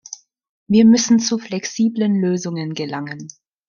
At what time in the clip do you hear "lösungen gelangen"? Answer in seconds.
2.19-3.27